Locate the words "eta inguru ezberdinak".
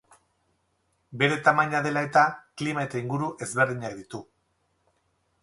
2.89-3.95